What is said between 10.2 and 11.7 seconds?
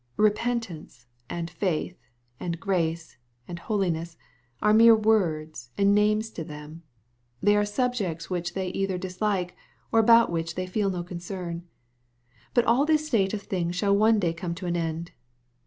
which they feel no concern.